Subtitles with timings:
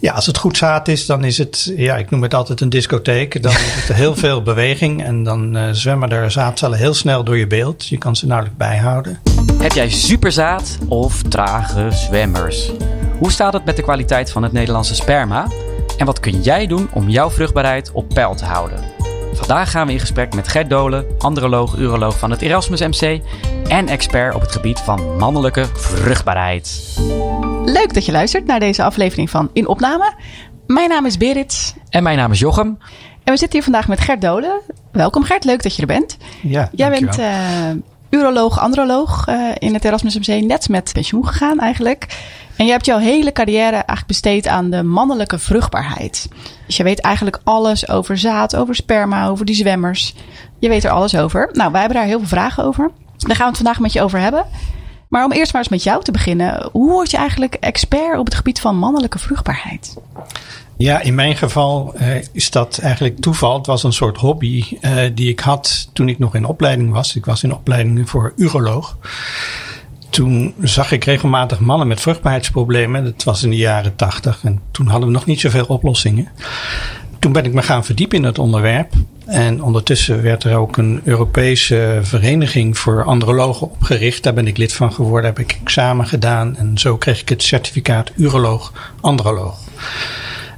[0.00, 2.68] Ja, als het goed zaad is, dan is het, ja, ik noem het altijd een
[2.68, 3.42] discotheek.
[3.42, 7.36] Dan is het heel veel beweging en dan uh, zwemmen er zaadcellen heel snel door
[7.36, 7.88] je beeld.
[7.88, 9.20] Je kan ze nauwelijks bijhouden.
[9.58, 12.70] Heb jij superzaad of trage zwemmers?
[13.18, 15.46] Hoe staat het met de kwaliteit van het Nederlandse sperma?
[15.96, 18.78] En wat kun jij doen om jouw vruchtbaarheid op peil te houden?
[19.32, 23.20] Vandaag gaan we in gesprek met Gert Dolen, androloog, uroloog van het Erasmus MC
[23.68, 26.96] en expert op het gebied van mannelijke vruchtbaarheid.
[27.72, 30.12] Leuk dat je luistert naar deze aflevering van In Opname.
[30.66, 31.74] Mijn naam is Berit.
[31.90, 32.78] En mijn naam is Jochem.
[33.24, 34.60] En we zitten hier vandaag met Gert Dolen.
[34.92, 36.16] Welkom Gert, leuk dat je er bent.
[36.42, 37.30] Ja, Jij bent uh,
[38.10, 42.06] uroloog, androloog uh, in het Erasmus MC, net met pensioen gegaan eigenlijk.
[42.56, 46.28] En je hebt jouw hele carrière eigenlijk besteed aan de mannelijke vruchtbaarheid.
[46.66, 50.14] Dus je weet eigenlijk alles over zaad, over sperma, over die zwemmers.
[50.58, 51.48] Je weet er alles over.
[51.52, 52.90] Nou, wij hebben daar heel veel vragen over.
[53.16, 54.46] Daar gaan we het vandaag met je over hebben.
[55.08, 56.68] Maar om eerst maar eens met jou te beginnen.
[56.72, 59.96] Hoe word je eigenlijk expert op het gebied van mannelijke vruchtbaarheid?
[60.76, 63.56] Ja, in mijn geval uh, is dat eigenlijk toeval.
[63.56, 67.16] Het was een soort hobby uh, die ik had toen ik nog in opleiding was.
[67.16, 68.96] Ik was in opleiding voor uroloog.
[70.10, 73.04] Toen zag ik regelmatig mannen met vruchtbaarheidsproblemen.
[73.04, 74.40] Dat was in de jaren tachtig.
[74.44, 76.28] En toen hadden we nog niet zoveel oplossingen.
[77.18, 78.92] Toen ben ik me gaan verdiepen in het onderwerp.
[79.28, 84.22] En ondertussen werd er ook een Europese vereniging voor andrologen opgericht.
[84.22, 86.56] Daar ben ik lid van geworden, heb ik examen gedaan.
[86.56, 89.58] En zo kreeg ik het certificaat uroloog-androloog.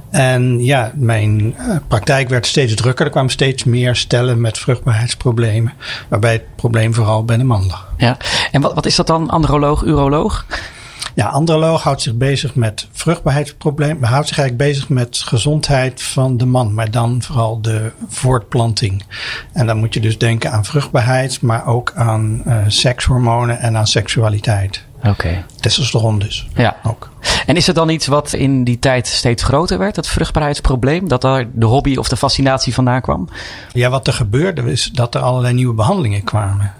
[0.09, 1.55] En ja, mijn
[1.87, 3.05] praktijk werd steeds drukker.
[3.05, 5.73] Er kwamen steeds meer stellen met vruchtbaarheidsproblemen.
[6.07, 7.93] Waarbij het probleem vooral bij de man lag.
[7.97, 8.17] Ja,
[8.51, 10.45] en wat, wat is dat dan, androloog, uroloog?
[11.13, 14.09] Ja, androloog houdt zich bezig met vruchtbaarheidsproblemen.
[14.09, 16.73] Houdt zich eigenlijk bezig met gezondheid van de man.
[16.73, 19.03] Maar dan vooral de voortplanting.
[19.53, 21.41] En dan moet je dus denken aan vruchtbaarheid.
[21.41, 24.83] Maar ook aan uh, sekshormonen en aan seksualiteit.
[24.97, 25.09] Oké.
[25.09, 25.45] Okay.
[25.59, 26.47] Testosteron dus.
[26.55, 26.77] Ja.
[26.83, 27.09] Ook.
[27.45, 31.07] En is het dan iets wat in die tijd steeds groter werd, het vruchtbaarheidsprobleem?
[31.07, 33.29] Dat daar de hobby of de fascinatie vandaan kwam?
[33.73, 36.73] Ja, wat er gebeurde is dat er allerlei nieuwe behandelingen kwamen.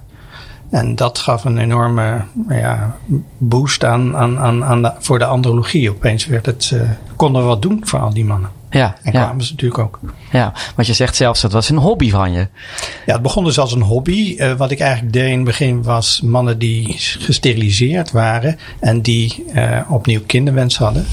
[0.72, 2.96] En dat gaf een enorme ja,
[3.38, 5.90] boost aan, aan, aan, aan de, voor de andrologie.
[5.90, 6.82] Opeens werd het, uh,
[7.16, 8.50] konden we wat doen voor al die mannen.
[8.72, 9.24] Ja, en ja.
[9.24, 10.00] kwamen ze natuurlijk ook.
[10.32, 12.48] Ja, want je zegt zelfs dat was een hobby van je.
[13.06, 14.36] Ja, het begon dus als een hobby.
[14.38, 19.46] Uh, wat ik eigenlijk deed in het begin was mannen die gesteriliseerd waren en die
[19.56, 21.06] uh, opnieuw kinderwens hadden.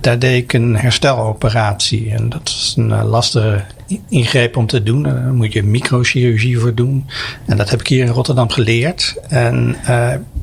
[0.00, 2.10] Daar deed ik een hersteloperatie.
[2.10, 3.64] En dat is een uh, lastige
[4.08, 5.02] ingreep om te doen.
[5.02, 7.06] Daar moet je microchirurgie voor doen.
[7.46, 9.14] En dat heb ik hier in Rotterdam geleerd.
[9.28, 9.76] En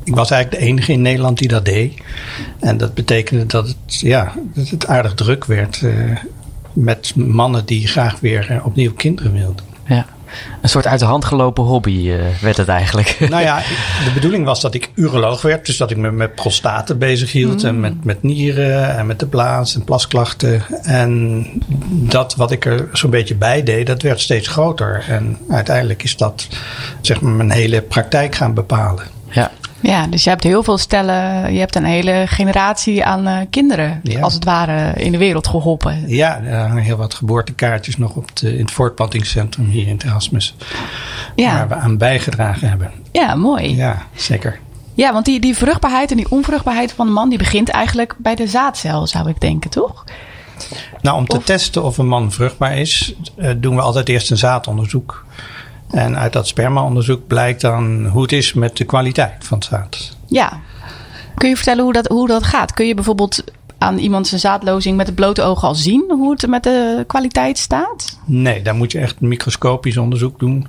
[0.04, 1.94] ik was eigenlijk de enige in Nederland die dat deed.
[2.60, 5.82] En dat betekende dat het, ja, dat het aardig druk werd
[6.78, 9.66] met mannen die graag weer opnieuw kinderen wilden.
[9.88, 10.06] Ja.
[10.62, 13.18] Een soort uit de hand gelopen hobby uh, werd het eigenlijk.
[13.30, 13.58] Nou ja,
[14.06, 15.66] de bedoeling was dat ik uroloog werd.
[15.66, 17.62] Dus dat ik me met prostaten bezig hield.
[17.62, 17.68] Mm.
[17.68, 20.62] En met, met nieren en met de blaas en plasklachten.
[20.84, 21.46] En
[21.90, 25.06] dat wat ik er zo'n beetje bij deed, dat werd steeds groter.
[25.08, 26.48] En uiteindelijk is dat
[27.02, 29.06] zeg maar mijn hele praktijk gaan bepalen.
[29.30, 29.52] Ja.
[29.80, 34.00] Ja, dus je hebt heel veel stellen, je hebt een hele generatie aan uh, kinderen,
[34.04, 34.20] ja.
[34.20, 36.04] als het ware, in de wereld geholpen.
[36.08, 40.04] Ja, er hangen heel wat geboortekaartjes nog op de, in het voortplantingscentrum hier in het
[40.04, 40.56] Erasmus.
[41.36, 41.54] Ja.
[41.54, 42.92] Waar we aan bijgedragen hebben.
[43.12, 43.76] Ja, mooi.
[43.76, 44.60] Ja, zeker.
[44.94, 48.36] Ja, want die, die vruchtbaarheid en die onvruchtbaarheid van de man, die begint eigenlijk bij
[48.36, 50.04] de zaadcel, zou ik denken, toch?
[51.02, 51.44] Nou, om te of...
[51.44, 55.26] testen of een man vruchtbaar is, uh, doen we altijd eerst een zaadonderzoek.
[55.92, 60.18] En uit dat spermaonderzoek blijkt dan hoe het is met de kwaliteit van het zaad.
[60.26, 60.60] Ja.
[61.36, 62.74] Kun je vertellen hoe dat, hoe dat gaat?
[62.74, 63.44] Kun je bijvoorbeeld
[63.78, 67.58] aan iemand zijn zaadlozing met het blote oog al zien hoe het met de kwaliteit
[67.58, 68.18] staat?
[68.26, 70.68] Nee, daar moet je echt een microscopisch onderzoek doen.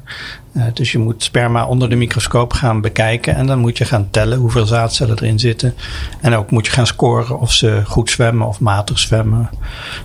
[0.53, 3.35] Uh, dus je moet sperma onder de microscoop gaan bekijken.
[3.35, 5.75] En dan moet je gaan tellen hoeveel zaadcellen erin zitten.
[6.21, 9.51] En ook moet je gaan scoren of ze goed zwemmen of matig zwemmen.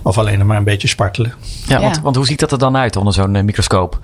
[0.01, 1.33] Of alleen maar een beetje spartelen.
[1.67, 1.81] Ja, ja.
[1.81, 3.99] Want, want hoe ziet dat er dan uit onder zo'n uh, microscoop?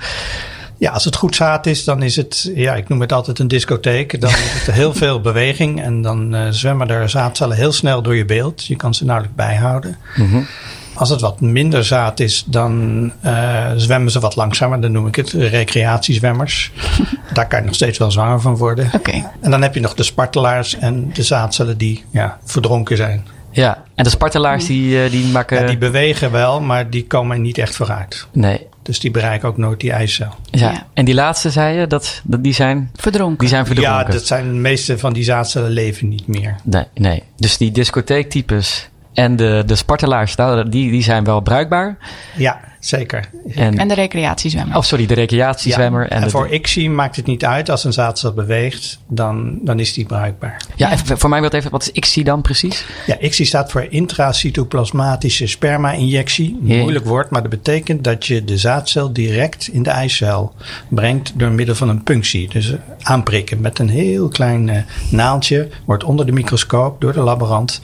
[0.79, 3.47] Ja, als het goed zaad is, dan is het, ja, ik noem het altijd een
[3.47, 4.21] discotheek.
[4.21, 8.15] Dan is het heel veel beweging en dan uh, zwemmen er zaadcellen heel snel door
[8.15, 8.65] je beeld.
[8.65, 9.97] Je kan ze nauwelijks bijhouden.
[10.15, 10.47] Mm -hmm.
[10.93, 14.81] Als het wat minder zaad is, dan uh, zwemmen ze wat langzamer.
[14.81, 16.71] Dan noem ik het recreatiezwemmers.
[17.33, 18.89] Daar kan je nog steeds wel zwanger van worden.
[18.95, 19.25] Okay.
[19.41, 23.27] En dan heb je nog de spartelaars en de zaadcellen die ja, verdronken zijn.
[23.51, 25.61] Ja, en de spartelaars die, die maken...
[25.61, 28.27] Ja, die bewegen wel, maar die komen niet echt vooruit.
[28.31, 28.67] Nee.
[28.81, 30.35] Dus die bereiken ook nooit die eicel.
[30.51, 30.71] Ja.
[30.71, 30.87] ja.
[30.93, 32.91] En die laatste zei je, dat, dat, die zijn...
[32.95, 33.37] Verdronken.
[33.37, 33.93] Die zijn verdronken.
[33.93, 36.55] Ja, dat zijn de meeste van die zaadcellen leven niet meer.
[36.63, 37.23] Nee, nee.
[37.35, 41.97] Dus die discotheektypes en de, de spartelaars, die, die zijn wel bruikbaar.
[42.35, 42.59] Ja.
[42.79, 43.29] Zeker.
[43.55, 44.75] En, En de recreatiezwemmer.
[44.77, 46.01] oh, sorry, de recreatiezwemmer.
[46.01, 47.69] Ja, en en de- voor ICSI maakt het niet uit.
[47.69, 50.61] Als een zaadcel beweegt, dan, dan is die bruikbaar.
[50.75, 52.85] ja, even, voor mij wil het even, wat is ICSI dan precies?
[53.07, 56.57] Ja, ICSI staat voor intracytoplasmatische sperma-injectie.
[56.61, 60.53] Moeilijk woord, maar dat betekent dat je de zaadcel direct in de eicel
[60.89, 62.49] brengt door middel van een punctie.
[62.49, 67.21] Dus eh, aanprikken met een heel klein eh, naaldje, wordt onder de microscoop door de
[67.21, 67.81] laborant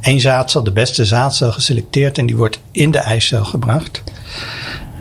[0.00, 4.02] één zaadcel, de beste zaadcel, geselecteerd en die wordt in de eicel gebracht.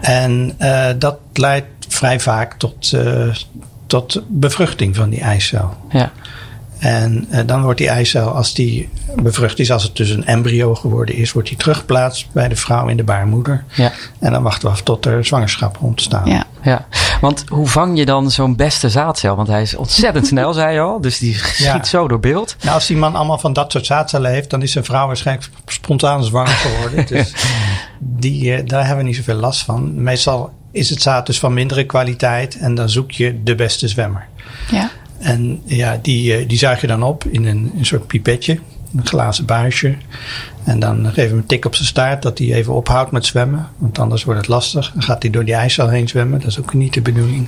[0.02, 3.36] En eh, dat leidt vrij vaak tot, eh,
[3.88, 5.78] tot bevruchting van die eicel.
[5.90, 6.12] Ja.
[6.80, 10.76] En eh, dan wordt die eicel, als die bevrucht is, als het dus een embryo
[10.76, 13.64] geworden is, wordt die teruggeplaatst bij de vrouw in de baarmoeder.
[13.76, 13.92] Ja.
[14.20, 16.26] En dan wachten we af tot er zwangerschap ontstaan.
[16.30, 16.44] Ja.
[16.64, 16.86] Ja,
[17.22, 19.36] want hoe vang je dan zo'n beste zaadcel?
[19.36, 21.02] Want hij is ontzettend snel, zei je al.
[21.02, 21.84] Dus die schiet Ja.
[21.84, 22.56] zo door beeld.
[22.62, 25.50] Nou, als die man allemaal van dat soort zaadcellen heeft, dan is zijn vrouw waarschijnlijk
[25.66, 27.06] spontaan zwanger geworden.
[27.16, 27.34] dus
[28.00, 30.04] die, eh, daar hebben we niet zoveel last van.
[30.04, 34.28] Meestal is het zaad dus van mindere kwaliteit en dan zoek je de beste zwemmer.
[34.72, 34.90] Ja.
[35.20, 38.60] En ja, die, eh, die zuig je dan op in een, een soort pipetje,
[38.96, 39.96] een glazen buisje.
[40.64, 43.26] En dan geven we hem een tik op zijn staart dat hij even ophoudt met
[43.26, 43.70] zwemmen.
[43.78, 44.92] Want anders wordt het lastig.
[44.94, 46.40] Dan gaat hij door die eicel heen zwemmen.
[46.40, 47.48] Dat is ook niet de bedoeling.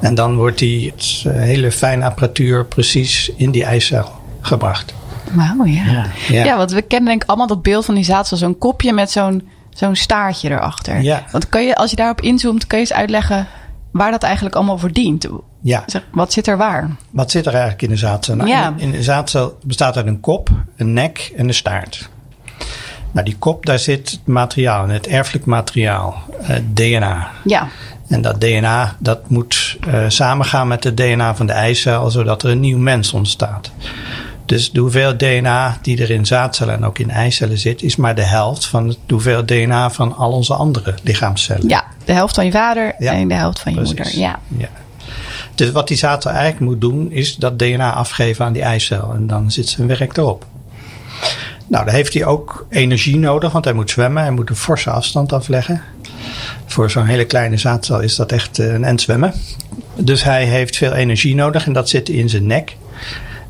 [0.00, 4.10] En dan wordt die het, eh, hele fijne apparatuur precies in die eicel
[4.40, 4.94] gebracht.
[5.32, 5.84] Wauw, ja.
[6.28, 6.44] ja.
[6.44, 6.56] Ja.
[6.56, 8.36] want we kennen denk ik allemaal dat beeld van die zaadcel.
[8.36, 11.02] Zo'n kopje met zo'n zo'n staartje erachter.
[11.02, 11.24] Ja.
[11.30, 13.46] Want kan je, als je daarop inzoomt, kun je eens uitleggen
[13.90, 15.28] waar dat eigenlijk allemaal voor dient.
[15.62, 16.90] Ja, Zeg, wat zit er waar?
[17.10, 18.36] wat zit er eigenlijk in de zaadcel?
[18.36, 18.74] Nou, Ja.
[18.76, 22.08] in, de zaadcel bestaat uit een kop, een nek en een staart.
[23.12, 27.30] Nou, die kop, daar zit het materiaal, in, het erfelijk materiaal, eh, DNA.
[27.44, 27.68] Ja,
[28.08, 32.50] En dat DNA dat moet eh, samengaan met het DNA van de eicel, zodat er
[32.50, 33.70] een nieuw mens ontstaat.
[34.44, 38.14] Dus de hoeveelheid DNA die er in zaadcellen en ook in eicellen zit, is maar
[38.14, 41.68] de helft van de hoeveelheid DNA van al onze andere lichaamscellen.
[41.68, 43.96] ja, de helft van je vader Ja, en de helft van je Precies.
[43.96, 44.18] moeder.
[44.18, 44.38] Ja.
[44.56, 44.68] ja.
[45.54, 49.12] Dus wat die zaadcel eigenlijk moet doen, is dat DNA afgeven aan die eicel.
[49.14, 50.46] En dan zit zijn werk erop.
[51.66, 54.22] Nou, dan heeft hij ook energie nodig, want hij moet zwemmen.
[54.22, 55.82] Hij moet een forse afstand afleggen.
[56.66, 59.32] Voor zo'n hele kleine zaadcel is dat echt eh, een end zwemmen.
[59.94, 62.76] Dus hij heeft veel energie nodig en dat zit in zijn nek.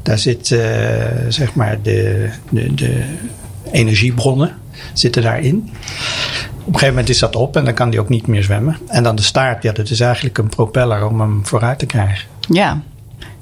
[0.02, 0.60] Daar zit, eh,
[1.28, 3.04] zeg maar, de, de, de
[3.72, 4.56] energiebronnen
[4.92, 5.70] zitten daarin.
[6.70, 8.76] Op een gegeven moment is dat op en dan kan hij ook niet meer zwemmen.
[8.86, 12.28] En dan de staart, ja, dat is eigenlijk een propeller om hem vooruit te krijgen.
[12.48, 12.80] Ja.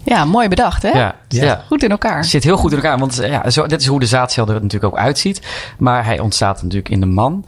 [0.04, 0.88] ja, mooi bedacht hè?
[0.88, 1.44] Ja, ja.
[1.44, 1.62] Ja.
[1.66, 2.24] Goed in elkaar.
[2.24, 2.98] Zit heel goed in elkaar.
[2.98, 5.42] Want ja, zo, dit is hoe de zaadcel er natuurlijk ook uitziet.
[5.78, 7.44] Maar hij ontstaat natuurlijk in de man.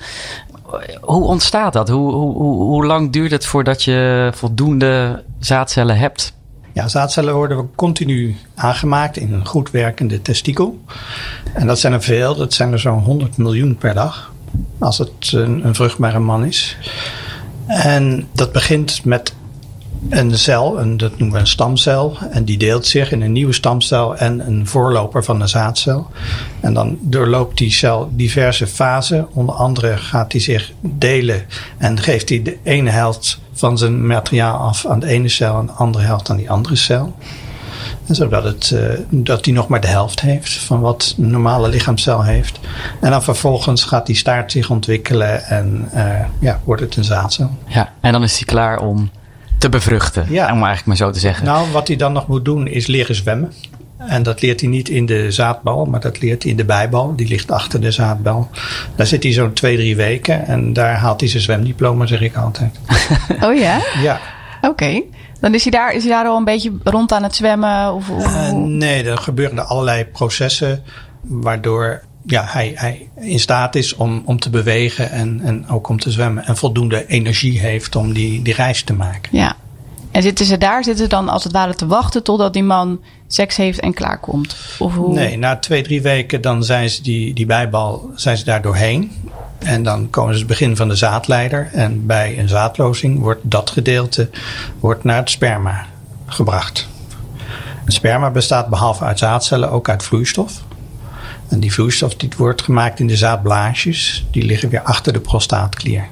[1.01, 1.89] Hoe ontstaat dat?
[1.89, 6.33] Hoe, hoe, hoe, hoe lang duurt het voordat je voldoende zaadcellen hebt?
[6.73, 10.81] Ja, zaadcellen worden continu aangemaakt in een goed werkende testikel.
[11.55, 14.33] En dat zijn er veel, dat zijn er zo'n 100 miljoen per dag.
[14.79, 16.77] Als het een, een vruchtbare man is.
[17.67, 19.35] En dat begint met
[20.09, 22.17] een cel, een, dat noemen we een stamcel.
[22.31, 26.07] En die deelt zich in een nieuwe stamcel en een voorloper van een zaadcel.
[26.61, 29.29] En dan doorloopt die cel diverse fasen.
[29.33, 31.45] Onder andere gaat hij zich delen
[31.79, 35.67] en geeft hij de ene helft van zijn materiaal af aan de ene cel en
[35.67, 37.15] de andere helft aan die andere cel.
[38.07, 41.69] En zodat het, eh, dat hij nog maar de helft heeft van wat een normale
[41.69, 42.61] lichaamscel heeft.
[43.01, 47.51] En dan vervolgens gaat die staart zich ontwikkelen en eh, ja, wordt het een zaadcel.
[47.67, 49.11] Ja, en dan is hij klaar om
[49.59, 50.27] te bevruchten.
[50.29, 50.45] Ja.
[50.45, 51.45] Om eigenlijk maar zo te zeggen.
[51.45, 53.53] Nou, wat hij dan nog moet doen is leren zwemmen.
[53.99, 57.17] En dat leert hij niet in de zaadbal, maar dat leert hij in de bijbal.
[57.17, 58.49] Die ligt achter de zaadbal.
[58.97, 62.37] Daar zit hij zo'n twee, drie weken en daar haalt hij zijn zwemdiploma, zeg ik
[62.37, 62.79] altijd.
[63.45, 63.81] Oh ja?
[64.03, 64.21] Ja,
[64.61, 65.03] Oké.
[65.41, 67.95] Dan is hij, daar, is hij daar al een beetje rond aan het zwemmen?
[67.95, 70.83] Of, of- Eh, nee, er gebeuren er allerlei processen
[71.23, 75.99] waardoor ja, hij, hij in staat is om, om te bewegen en, en ook om
[75.99, 76.45] te zwemmen.
[76.47, 79.37] En voldoende energie heeft om die, die reis te maken.
[79.37, 79.57] Ja.
[80.11, 83.01] En zitten ze daar, zitten ze dan als het ware te wachten totdat die man
[83.27, 84.57] seks heeft en klaarkomt?
[84.79, 85.15] Of hoe?
[85.15, 89.13] Nee, na twee, drie weken dan zijn ze die, die bijbal zijn ze daar doorheen.
[89.59, 91.69] En dan komen ze het begin van de zaadleider.
[91.73, 94.31] En bij een zaadlozing wordt dat gedeelte
[94.81, 95.87] wordt naar het sperma
[96.27, 96.89] gebracht.
[97.85, 100.63] Het sperma bestaat behalve uit zaadcellen ook uit vloeistof.
[101.49, 104.27] En die vloeistof die wordt gemaakt in de zaadblaasjes.
[104.31, 106.09] Die liggen weer achter de prostaatklier.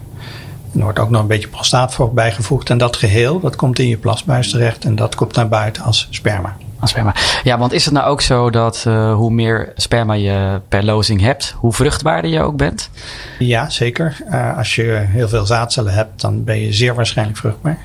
[0.75, 2.71] Er wordt ook nog een beetje prostaatvocht bijgevoegd.
[2.71, 4.85] En dat geheel, dat komt in je plasbuis terecht.
[4.85, 6.57] En dat komt naar buiten als sperma.
[6.81, 7.15] Als sperma.
[7.45, 11.21] Ja, want is het nou ook zo dat eh, hoe meer sperma je per lozing
[11.21, 12.91] hebt, hoe vruchtbaarder je ook bent?
[13.39, 14.17] Ja, zeker.
[14.31, 17.79] Eh, als je heel veel zaadcellen hebt, dan ben je zeer waarschijnlijk vruchtbaar.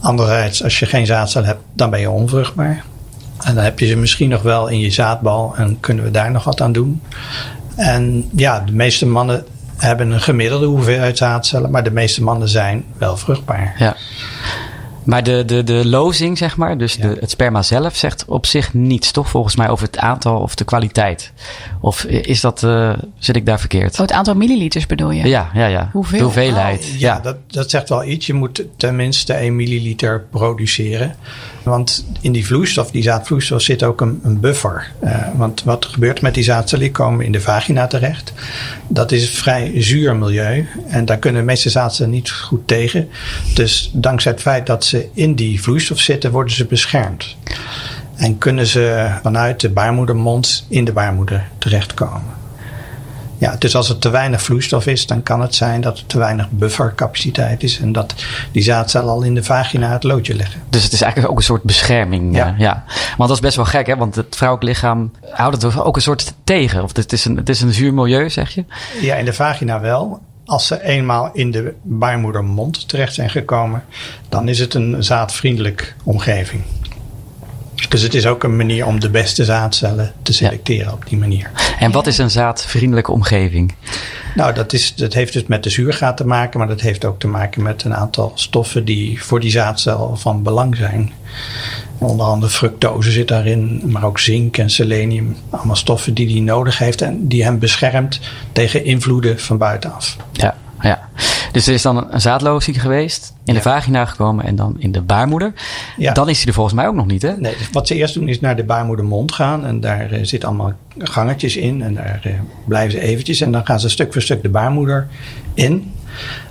[0.00, 2.84] Anderzijds, als je geen zaadcellen hebt, dan ben je onvruchtbaar.
[3.44, 6.30] En dan heb je ze misschien nog wel in je zaadbal en kunnen we daar
[6.30, 7.02] nog wat aan doen.
[7.76, 9.44] En ja, de meeste mannen
[9.80, 13.74] hebben een gemiddelde hoeveelheid zaadcellen, maar de meeste mannen zijn wel vruchtbaar.
[13.78, 13.96] Ja.
[15.04, 18.74] Maar de, de, de lozing, zeg maar, dus de, het sperma zelf, zegt op zich
[18.74, 19.28] niets, toch?
[19.28, 21.32] Volgens mij over het aantal of de kwaliteit.
[21.80, 23.92] Of is dat, uh, zit ik daar verkeerd?
[23.92, 25.28] Oh, het aantal milliliters bedoel je?
[25.28, 25.88] Ja, ja, ja.
[25.92, 26.18] Hoeveel?
[26.18, 26.80] De hoeveelheid.
[26.92, 28.26] Oh, ja, Dat, dat zegt wel iets.
[28.26, 31.14] Je moet tenminste 1 milliliter produceren.
[31.62, 34.92] Want in die vloeistof, die zaadvloeistof, zit ook een, een buffer.
[35.04, 36.84] Uh, want wat gebeurt met die zaadcellen?
[36.84, 38.32] Die komen in de vagina terecht.
[38.88, 40.68] Dat is een vrij zuur milieu.
[40.88, 43.08] En daar kunnen de meeste zaadcellen niet goed tegen.
[43.54, 47.36] Dus dankzij het feit dat ze in die vloeistof zitten, worden ze beschermd.
[48.16, 52.39] En kunnen ze vanuit de baarmoedermond in de baarmoeder terechtkomen.
[53.40, 56.18] Ja, dus als er te weinig vloeistof is, dan kan het zijn dat er te
[56.18, 57.80] weinig buffercapaciteit is.
[57.80, 58.14] En dat
[58.52, 60.60] die zaadcellen al in de vagina het loodje leggen.
[60.68, 62.36] Dus het is eigenlijk ook een soort bescherming.
[62.36, 62.54] Ja.
[62.58, 62.84] ja.
[63.16, 63.96] Want dat is best wel gek, hè?
[63.96, 66.82] Want het vrouwelijk lichaam houdt het ook een soort tegen.
[66.82, 68.64] Of het is een, het is een zuur milieu, zeg je?
[69.00, 70.20] Ja, in de vagina wel.
[70.44, 73.84] Als ze eenmaal in de baarmoedermond terecht zijn gekomen,
[74.28, 76.62] dan is het een zaadvriendelijk omgeving.
[77.90, 80.92] Dus het is ook een manier om de beste zaadcellen te selecteren ja.
[80.92, 81.50] op die manier.
[81.78, 83.74] En wat is een zaadvriendelijke omgeving?
[84.34, 87.18] Nou, dat, is, dat heeft dus met de zuurgraad te maken, maar dat heeft ook
[87.18, 91.12] te maken met een aantal stoffen die voor die zaadcel van belang zijn.
[91.98, 95.36] Onder andere fructose zit daarin, maar ook zink en selenium.
[95.50, 98.20] Allemaal stoffen die hij nodig heeft en die hem beschermt
[98.52, 100.16] tegen invloeden van buitenaf.
[100.32, 101.08] Ja, ja.
[101.52, 105.02] Dus er is dan een zaadlozing geweest, in de vagina gekomen en dan in de
[105.02, 105.52] baarmoeder.
[106.12, 107.36] Dan is hij er volgens mij ook nog niet, hè?
[107.36, 109.66] Nee, wat ze eerst doen is naar de baarmoedermond gaan.
[109.66, 111.82] En daar uh, zitten allemaal gangetjes in.
[111.82, 112.32] En daar uh,
[112.66, 113.40] blijven ze eventjes.
[113.40, 115.08] En dan gaan ze stuk voor stuk de baarmoeder
[115.54, 115.92] in.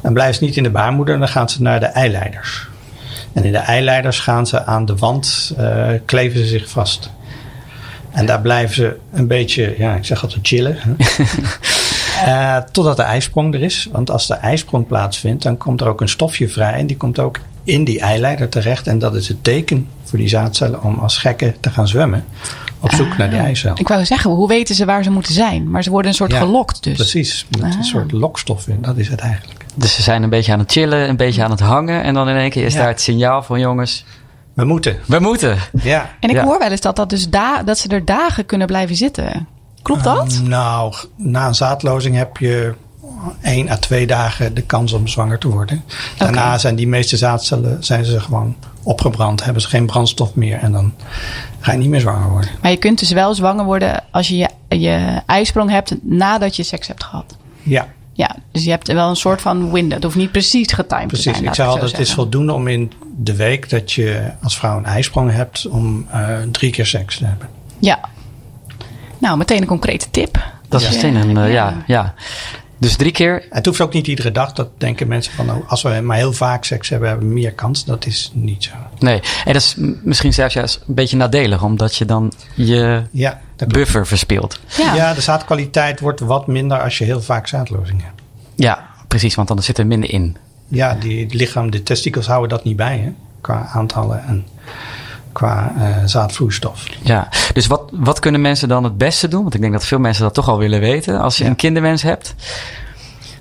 [0.02, 2.68] En blijven ze niet in de baarmoeder, dan gaan ze naar de eileiders.
[3.34, 7.12] En in de eileiders gaan ze aan de wand, uh, kleven ze zich vast.
[8.12, 10.78] En daar blijven ze een beetje, ja, ik zeg altijd chillen.
[12.28, 13.88] Uh, totdat de ijsprong er is.
[13.92, 16.74] Want als de ijsprong plaatsvindt, dan komt er ook een stofje vrij.
[16.74, 18.88] En die komt ook in die eileider terecht.
[18.88, 22.26] En dat is het teken voor die zaadcellen om als gekken te gaan zwemmen.
[22.80, 23.72] Op zoek naar die eicel.
[23.76, 25.70] Ik wou zeggen, hoe weten ze waar ze moeten zijn?
[25.70, 26.96] Maar ze worden een soort ja, gelokt dus.
[26.96, 27.78] Precies, met ah.
[27.78, 28.82] een soort lokstof in.
[28.82, 29.66] Dat is het eigenlijk.
[29.76, 32.04] Dus ze zijn een beetje aan het chillen, een beetje aan het hangen.
[32.04, 32.80] En dan in één keer is ja.
[32.80, 34.06] daar het signaal van jongens...
[34.54, 34.98] We moeten.
[35.06, 35.58] We moeten.
[35.82, 36.10] Ja.
[36.20, 36.44] En ik ja.
[36.44, 39.48] hoor wel eens dat, dat, dus da dat ze er dagen kunnen blijven zitten.
[39.82, 40.34] Klopt dat?
[40.34, 42.74] Uh, nou, na een zaadlozing heb je
[43.42, 45.84] één à twee dagen de kans om zwanger te worden.
[46.18, 46.60] Daarna okay.
[46.60, 50.94] zijn die meeste zaadcellen zijn ze gewoon opgebrand, hebben ze geen brandstof meer en dan
[51.60, 52.50] ga je niet meer zwanger worden.
[52.62, 56.64] Maar je kunt dus wel zwanger worden als je je, je ijsprong hebt nadat je
[56.64, 57.38] seks hebt gehad.
[57.64, 57.88] Ja.
[58.14, 59.94] Ja, dus je hebt wel een soort van window.
[59.94, 61.26] Het hoeft niet precies getimed precies.
[61.26, 61.46] te zijn.
[61.46, 64.86] Ik zou altijd, het is voldoende om in de week dat je als vrouw een
[64.86, 67.50] ijsprong hebt om uh, drie keer seks te hebben.
[67.80, 68.00] Ja,
[69.20, 70.44] nou, meteen een concrete tip.
[70.68, 71.84] Dat is meteen een, uh, ja.
[71.88, 72.14] ja.
[72.78, 73.46] Dus drie keer.
[73.50, 74.54] Het hoeft ook niet iedere dag.
[74.54, 77.54] Dat denken mensen van, nou, als we maar heel vaak seks hebben, hebben we meer
[77.54, 77.86] kans.
[77.86, 78.72] Dat is niet zo.
[79.00, 83.42] Nee, en dat is misschien zelfs juist een beetje nadelig, omdat je dan je ja,
[83.68, 84.60] buffer verspeelt.
[84.78, 84.96] Ja.
[84.96, 88.22] ja, de zaadkwaliteit wordt wat minder als je heel vaak zaadlozing hebt.
[88.56, 90.38] Ja, precies, want dan zit er minder in.
[90.68, 93.12] Ja, die het lichaam, de testikels houden dat niet bij, hè,
[93.42, 94.46] qua aantallen en
[95.40, 96.86] qua uh, zaadvloeistof.
[97.02, 99.42] Ja, dus wat, wat kunnen mensen dan het beste doen?
[99.42, 101.20] Want ik denk dat veel mensen dat toch al willen weten.
[101.20, 101.50] Als je ja.
[101.50, 102.36] een kinderwens hebt.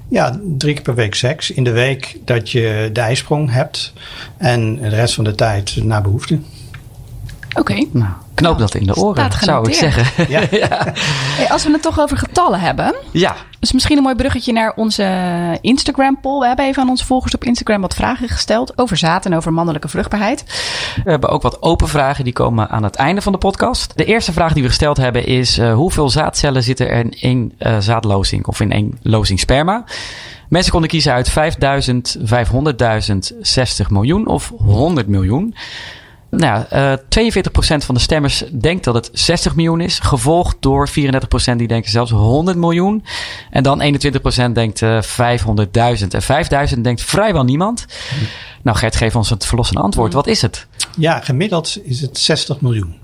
[0.08, 1.50] Ja, drie keer per week seks.
[1.50, 3.92] In de week dat je de ijsprong hebt.
[4.36, 6.38] En de rest van de tijd naar behoefte.
[7.48, 7.60] Oké.
[7.60, 7.88] Okay.
[7.92, 10.24] Nou, knoop dat in de oren, zou ik zeggen.
[10.28, 10.40] Ja.
[10.50, 10.92] ja.
[11.36, 12.94] Hey, als we het toch over getallen hebben.
[13.10, 13.36] Ja.
[13.60, 16.40] Dus misschien een mooi bruggetje naar onze Instagram poll.
[16.40, 19.52] We hebben even aan onze volgers op Instagram wat vragen gesteld over zaad en over
[19.52, 20.44] mannelijke vruchtbaarheid.
[21.04, 23.92] We hebben ook wat open vragen die komen aan het einde van de podcast.
[23.96, 27.52] De eerste vraag die we gesteld hebben is uh, hoeveel zaadcellen zitten er in één
[27.58, 29.84] uh, zaadlozing of in één lozing sperma?
[30.48, 35.54] Mensen konden kiezen uit 5000, 500.000, 60 miljoen of 100 miljoen.
[36.30, 39.98] Nou, uh, 42% van de stemmers denkt dat het 60 miljoen is.
[39.98, 40.92] Gevolgd door 34%
[41.56, 43.04] die denken zelfs 100 miljoen.
[43.50, 45.08] En dan 21% denkt uh, 500.000.
[46.08, 47.86] En 5.000 denkt vrijwel niemand.
[48.08, 48.24] Hm.
[48.62, 50.12] Nou, Gert, geef ons het verlossende antwoord.
[50.12, 50.66] Wat is het?
[50.96, 52.96] Ja, gemiddeld is het 60 miljoen.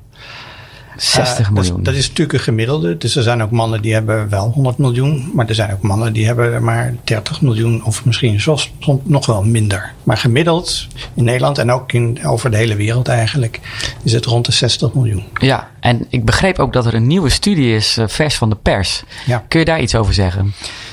[0.96, 1.76] 60 uh, miljoen.
[1.76, 2.96] Dat, dat, is natuurlijk een gemiddelde.
[2.96, 5.30] Dus er zijn ook mannen die hebben wel 100 miljoen.
[5.34, 7.84] Maar er zijn ook mannen die hebben maar 30 miljoen.
[7.84, 8.72] Of misschien soms
[9.02, 9.92] nog wel minder.
[10.02, 13.60] Maar gemiddeld in Nederland en ook in, over de hele wereld eigenlijk.
[14.02, 15.24] Is het rond de 60 miljoen.
[15.40, 17.98] Ja, en ik begreep ook dat er een nieuwe studie is.
[17.98, 19.02] Uh, vers van de pers.
[19.26, 19.44] Ja.
[19.48, 20.52] Kun je daar iets over zeggen?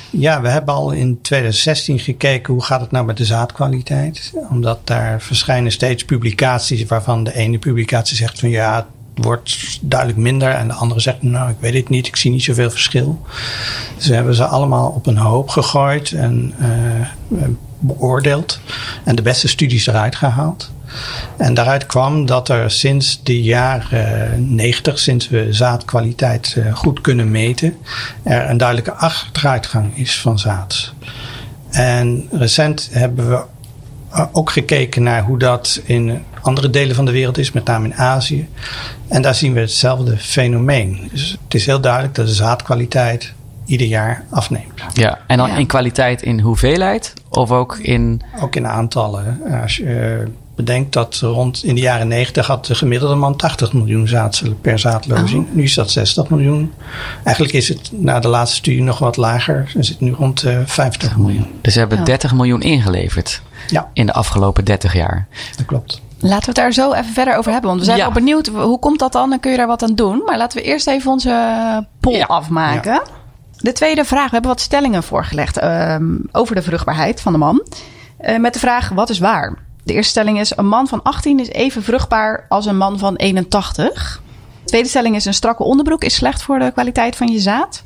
[0.10, 4.34] Ja, we hebben al in 2016 gekeken hoe gaat het nou met de zaadkwaliteit.
[4.50, 10.50] Omdat daar verschijnen steeds publicaties waarvan de ene publicatie zegt van ja, wordt duidelijk minder.
[10.50, 13.22] En de andere zegt, nou, ik weet het niet, ik zie niet zoveel verschil.
[13.98, 17.48] Dus we hebben ze allemaal op een hoop gegooid en uh,
[17.80, 18.60] beoordeeld.
[19.04, 20.72] En de beste studies eruit gehaald.
[21.38, 27.32] En daaruit kwam dat er sinds de jaren 90, sinds we zaadkwaliteit eh, goed kunnen
[27.32, 27.78] meten,
[28.24, 30.94] er een duidelijke achteruitgang is van zaad.
[31.70, 33.44] En recent hebben we
[34.32, 37.96] ook gekeken naar hoe dat in andere delen van de wereld is, met name in
[37.96, 38.48] Azië.
[39.12, 41.10] En daar zien we hetzelfde fenomeen.
[41.12, 43.34] Dus het is heel duidelijk dat de zaadkwaliteit
[43.66, 44.82] ieder jaar afneemt.
[44.94, 48.22] Ja, en dan in kwaliteit in hoeveelheid of ook in...
[48.42, 49.42] Ook in aantallen.
[49.62, 54.08] Als je bedenkt dat rond in de jaren 90 had de gemiddelde man 80 miljoen
[54.08, 55.48] zaadcellen per zaadlozing.
[55.48, 55.56] Oh.
[55.56, 56.74] Nu is dat 60 miljoen.
[57.24, 59.72] Eigenlijk is het na de laatste studie nog wat lager.
[59.74, 61.48] We zitten nu rond uh, eh, 50 miljoen.
[61.62, 63.90] Dus ze hebben 30 miljoen ingeleverd ja.
[63.94, 65.28] in de afgelopen 30 jaar.
[65.58, 66.02] Dat klopt.
[66.22, 67.70] Laten we het daar zo even verder over hebben.
[67.70, 69.30] Want we zijn wel benieuwd, hoe komt dat dan?
[69.30, 70.22] Dan kun je daar wat aan doen.
[70.26, 73.02] Maar laten we eerst even onze poll afmaken.
[73.58, 74.26] De tweede vraag.
[74.26, 77.66] We hebben wat stellingen voorgelegd ehm, over de vruchtbaarheid van de man.
[78.22, 79.58] Uh, met de vraag, wat is waar?
[79.84, 83.16] De eerste stelling is: een man van 18 is even vruchtbaar als een man van
[83.16, 84.22] 81.
[84.64, 87.84] De tweede stelling is: een strakke onderbroek is slecht voor de kwaliteit van je zaad.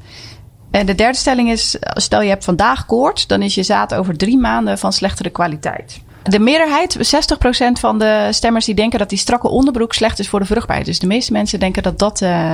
[0.72, 4.18] En de derde stelling is: stel je hebt vandaag koorts, dan is je zaad over
[4.18, 6.02] drie maanden van slechtere kwaliteit.
[6.30, 10.40] De meerderheid, 60% van de stemmers, die denken dat die strakke onderbroek slecht is voor
[10.40, 10.88] de vruchtbaarheid.
[10.88, 12.54] Dus de meeste mensen denken dat dat, uh,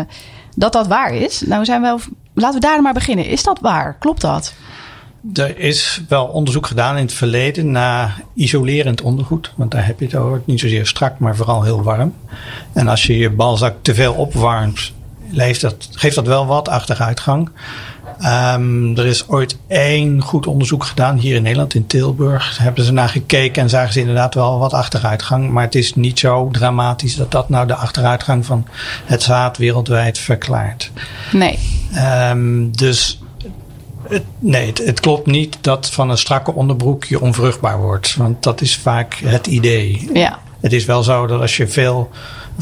[0.55, 1.41] dat, dat waar is.
[1.41, 1.95] Nou zijn we,
[2.33, 3.25] laten we daar maar beginnen.
[3.25, 3.95] Is dat waar?
[3.99, 4.53] Klopt dat?
[5.33, 9.53] Er is wel onderzoek gedaan in het verleden naar isolerend ondergoed.
[9.55, 10.41] Want daar heb je het over.
[10.45, 12.13] Niet zozeer strak, maar vooral heel warm.
[12.73, 14.91] En als je je balzak te veel opwarmt,
[15.59, 17.49] dat, geeft dat wel wat achteruitgang.
[18.25, 22.55] Um, er is ooit één goed onderzoek gedaan hier in Nederland, in Tilburg.
[22.55, 25.49] Daar hebben ze naar gekeken en zagen ze inderdaad wel wat achteruitgang.
[25.49, 28.67] Maar het is niet zo dramatisch dat dat nou de achteruitgang van
[29.05, 30.91] het zaad wereldwijd verklaart.
[31.31, 31.59] Nee.
[32.29, 33.21] Um, dus
[34.07, 38.15] het, nee, het, het, klopt niet dat van een strakke onderbroek je onvruchtbaar wordt.
[38.15, 40.09] Want dat is vaak het idee.
[40.13, 40.39] Ja.
[40.59, 42.09] Het is wel zo dat als je veel,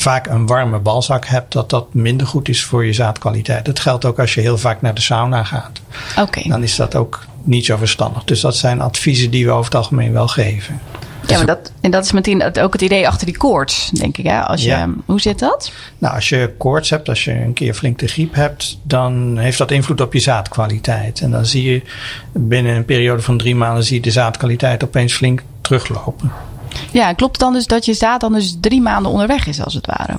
[0.01, 3.65] vaak een warme balzak hebt, dat dat minder goed is voor je zaadkwaliteit.
[3.65, 5.81] Dat geldt ook als je heel vaak naar de sauna gaat.
[6.19, 6.49] Oké.
[6.49, 8.23] Dan is dat ook niet zo verstandig.
[8.23, 10.81] Dus dat zijn adviezen die we over het algemeen wel geven.
[11.27, 14.25] Ja, maar dat, en dat is meteen ook het idee achter die koorts, denk ik.
[14.25, 14.39] Hè?
[14.39, 15.71] Als je, Hoe zit dat?
[15.97, 19.57] Nou, als je koorts hebt, als je een keer flink de griep hebt, dan heeft
[19.57, 21.21] dat invloed op je zaadkwaliteit.
[21.21, 21.81] En dan zie je
[22.33, 26.31] binnen een periode van drie maanden zie je de zaadkwaliteit opeens flink teruglopen.
[26.91, 29.73] Ja, klopt het dan dus dat je zaad dan dus drie maanden onderweg is, als
[29.73, 30.17] het ware?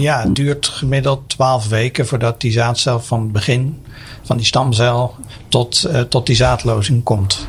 [0.00, 3.82] Ja, het duurt gemiddeld twaalf weken voordat die zaadcel van het begin,
[4.22, 5.14] van die stamcel,
[5.48, 7.46] tot, uh, tot die zaadlozing komt.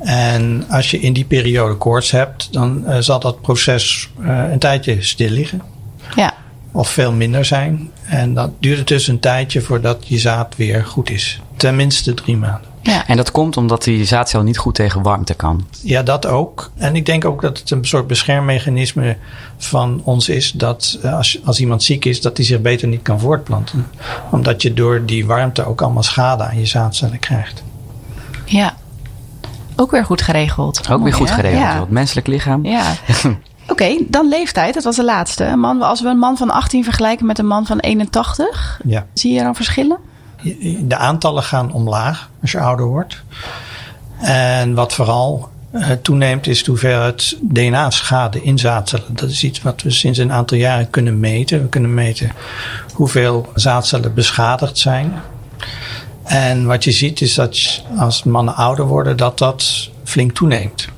[0.00, 4.58] En als je in die periode koorts hebt, dan uh, zal dat proces uh, een
[4.58, 5.62] tijdje stil liggen.
[6.14, 6.34] Ja.
[6.72, 7.90] Of veel minder zijn.
[8.02, 11.40] En dat duurt dus een tijdje voordat je zaad weer goed is.
[11.56, 12.71] Tenminste drie maanden.
[12.82, 13.06] Ja.
[13.06, 15.66] En dat komt omdat die zaadcel niet goed tegen warmte kan.
[15.82, 16.70] Ja, dat ook.
[16.76, 19.16] En ik denk ook dat het een soort beschermmechanisme
[19.56, 20.52] van ons is.
[20.52, 23.90] Dat uh, als, als iemand ziek is, dat hij zich beter niet kan voortplanten.
[24.30, 27.62] Omdat je door die warmte ook allemaal schade aan je zaadcellen krijgt.
[28.44, 28.76] Ja,
[29.76, 30.90] ook weer goed geregeld.
[30.90, 31.62] Ook weer goed geregeld.
[31.62, 31.80] Ja.
[31.80, 32.64] Het menselijk lichaam.
[32.64, 32.92] Ja.
[33.68, 34.74] Oké, dan leeftijd.
[34.74, 35.44] Dat was de laatste.
[35.44, 39.06] Een man, als we een man van 18 vergelijken met een man van 81, ja.
[39.14, 39.98] zie je dan verschillen?
[40.80, 43.22] De aantallen gaan omlaag als je ouder wordt.
[44.20, 49.16] En wat vooral uh, toeneemt is de hoeveelheid DNA-schade in zaadcellen.
[49.16, 51.62] Dat is iets wat we sinds een aantal jaren kunnen meten.
[51.62, 52.32] We kunnen meten
[52.94, 55.14] hoeveel zaadcellen beschadigd zijn.
[56.22, 60.88] En wat je ziet is dat als mannen ouder worden, dat dat flink toeneemt.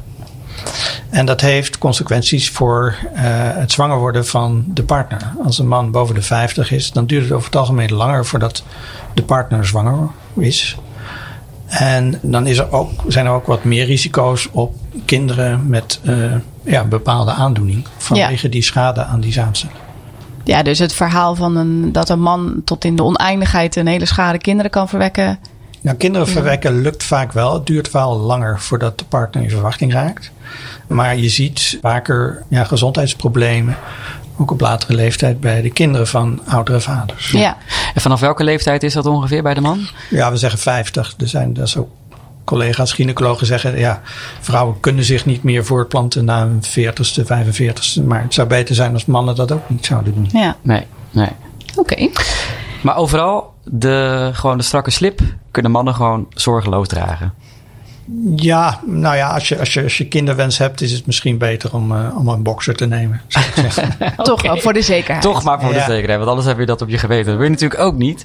[1.15, 3.21] En dat heeft consequenties voor uh,
[3.55, 5.33] het zwanger worden van de partner.
[5.45, 8.63] Als een man boven de 50 is, dan duurt het over het algemeen langer voordat
[9.15, 10.77] de partner zwanger is.
[11.67, 14.75] En dan is er ook, zijn er ook wat meer risico's op
[15.05, 19.77] kinderen met uh, ja, bepaalde aandoening vanwege die schade aan die zaadcellen.
[20.45, 24.07] Ja, dus het verhaal van een, dat een man tot in de oneindigheid een hele
[24.07, 25.39] schade kinderen kan verwekken.
[25.85, 27.55] Nou, kinderen verwekken lukt vaak wel.
[27.55, 30.31] Het duurt wel langer voordat de partner in verwachting raakt.
[30.87, 33.77] Maar je ziet vaker ja, gezondheidsproblemen.
[34.37, 37.31] Ook op latere leeftijd bij de kinderen van oudere vaders.
[37.31, 37.57] Ja.
[37.95, 39.87] En vanaf welke leeftijd is dat ongeveer bij de man?
[40.11, 41.15] Ja, we zeggen 50.
[41.19, 41.89] Er zijn, dat is ook
[42.45, 44.01] collega's gynaecologen zeggen, ja,
[44.41, 48.05] vrouwen kunnen zich niet meer voortplanten na een 40ste, 45ste.
[48.05, 50.29] Maar het zou beter zijn als mannen dat ook niet zouden doen.
[50.33, 50.57] Ja.
[50.63, 51.31] Nee, nee.
[51.77, 52.09] Oké.
[52.83, 57.35] Maar overal, de, gewoon de strakke slip kunnen mannen gewoon zorgeloos dragen.
[58.37, 61.75] Ja, nou ja, als je, als je, als je kinderwens hebt, is het misschien beter
[61.75, 63.21] om, uh, om een boxer te nemen.
[63.27, 63.97] Zou ik zeggen.
[64.25, 65.23] Toch voor de zekerheid.
[65.23, 67.27] Toch maar voor de zekerheid, want anders heb je dat op je geweten.
[67.27, 68.23] Dat wil je natuurlijk ook niet.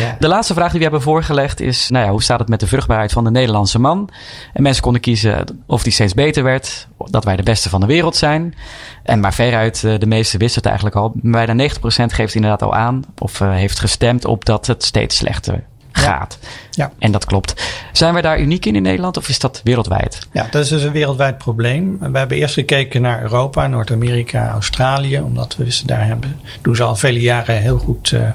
[0.00, 0.16] Ja.
[0.18, 2.66] De laatste vraag die we hebben voorgelegd is: nou ja, hoe staat het met de
[2.66, 4.08] vruchtbaarheid van de Nederlandse man?
[4.52, 7.86] En mensen konden kiezen of die steeds beter werd, dat wij de beste van de
[7.86, 8.54] wereld zijn.
[9.02, 11.12] En maar veruit, uh, de meeste wisten het eigenlijk al.
[11.14, 11.74] Bijna 90%
[12.06, 16.38] geeft inderdaad al aan, of uh, heeft gestemd op dat het steeds slechter gaat.
[16.70, 16.92] Ja.
[16.98, 17.62] En dat klopt.
[17.92, 20.18] Zijn wij daar uniek in in Nederland of is dat wereldwijd?
[20.32, 21.98] Ja, dat is dus een wereldwijd probleem.
[22.00, 26.82] We hebben eerst gekeken naar Europa, Noord-Amerika, Australië, omdat we wisten daar hebben, doen ze
[26.82, 28.28] al vele jaren heel goed uh,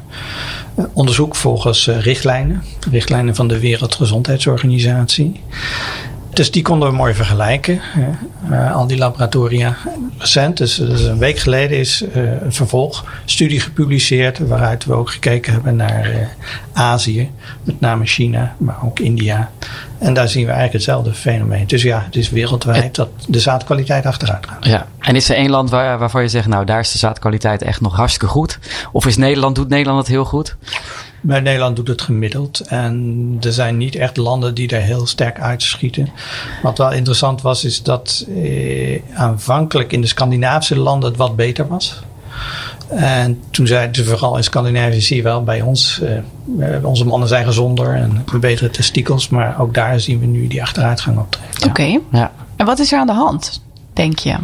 [0.93, 2.63] onderzoek volgens uh, richtlijnen.
[2.91, 5.41] Richtlijnen van de Wereldgezondheidsorganisatie.
[6.37, 7.81] Dus die konden we mooi vergelijken.
[8.49, 9.77] Uh, al die laboratoria.
[10.17, 14.39] Recent, dus, dus een week geleden, is uh, een vervolgstudie gepubliceerd.
[14.39, 16.15] Waaruit we ook gekeken hebben naar uh,
[16.73, 17.31] Azië.
[17.63, 19.51] Met name China, maar ook India.
[19.97, 21.67] En daar zien we eigenlijk hetzelfde fenomeen.
[21.67, 24.65] Dus ja, het is wereldwijd dat de zaadkwaliteit achteruit gaat.
[24.65, 27.61] Ja, en is er één land waar, waarvan je zegt, nou daar is de zaadkwaliteit
[27.61, 28.59] echt nog hartstikke goed?
[28.91, 30.55] Of is Nederland, doet Nederland het heel goed?
[31.21, 32.59] Maar Nederland doet het gemiddeld.
[32.59, 36.09] En er zijn niet echt landen die er heel sterk uitschieten.
[36.61, 41.67] Wat wel interessant was, is dat eh, aanvankelijk in de Scandinavische landen het wat beter
[41.67, 42.01] was.
[42.89, 46.01] En toen zeiden ze vooral in Scandinavië, zie je wel, bij ons,
[46.57, 49.29] uh, onze mannen zijn gezonder en we betere testikels.
[49.29, 51.69] Maar ook daar zien we nu die achteruitgang optreden.
[51.69, 51.99] Oké.
[52.11, 52.31] Ja.
[52.55, 53.61] En wat is er aan de hand,
[53.93, 54.35] denk je?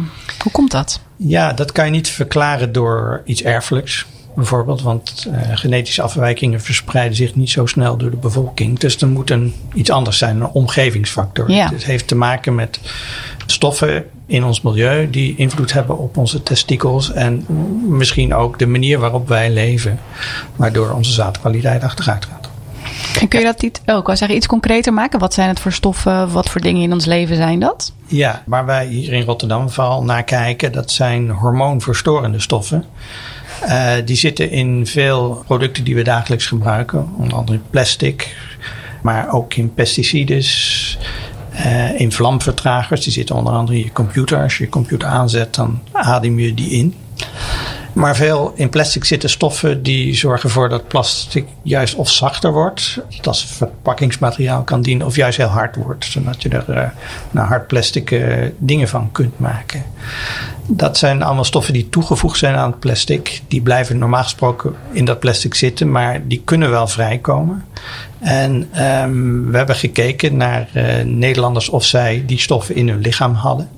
[0.42, 1.00] Hoe komt dat?
[1.16, 4.82] Ja, dat kan je niet verklaren door iets erfelijks bijvoorbeeld.
[4.82, 8.78] Want uh, genetische afwijkingen verspreiden zich niet zo snel door de bevolking.
[8.78, 11.50] Dus er moet een, iets anders zijn, een omgevingsfactor.
[11.50, 11.70] Ja.
[11.70, 12.80] Het heeft te maken met
[13.46, 17.12] stoffen in ons milieu die invloed hebben op onze testikels.
[17.12, 17.46] En
[17.88, 20.00] misschien ook de manier waarop wij leven.
[20.56, 22.44] Waardoor onze zaadkwaliteit achteruit gaat.
[23.20, 25.18] En kun je dat niet ook oh, zeggen, iets concreter maken?
[25.18, 26.32] Wat zijn het voor stoffen?
[26.32, 27.92] Wat voor dingen in ons leven zijn dat?
[28.06, 32.84] Ja, waar wij hier in Rotterdam vooral naar kijken, dat zijn hormoonverstorende stoffen.
[33.62, 37.08] Uh, die zitten in veel producten die we dagelijks gebruiken.
[37.18, 38.36] Onder andere plastic,
[39.02, 40.42] maar ook in pesticiden.
[41.54, 44.42] Uh, in vlamvertragers, die zitten onder andere in je computer.
[44.42, 46.94] Als je je computer aanzet, dan adem je die in.
[47.94, 53.00] Maar veel in plastic zitten stoffen die zorgen ervoor dat plastic juist of zachter wordt.
[53.16, 56.04] Dat als verpakkingsmateriaal kan dienen of juist heel hard wordt.
[56.04, 56.88] Zodat je er uh,
[57.30, 59.84] nou, hard plastic uh, dingen van kunt maken.
[60.66, 63.42] Dat zijn allemaal stoffen die toegevoegd zijn aan het plastic.
[63.48, 67.64] Die blijven normaal gesproken in dat plastic zitten, maar die kunnen wel vrijkomen.
[68.24, 68.68] En
[69.02, 73.68] um, we hebben gekeken naar uh, Nederlanders of zij die stoffen in hun lichaam hadden.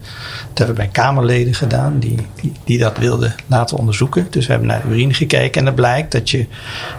[0.49, 4.27] Dat hebben we bij Kamerleden gedaan die, die, die, dat wilden laten onderzoeken.
[4.31, 6.47] Dus we hebben naar de urine gekeken en het blijkt dat je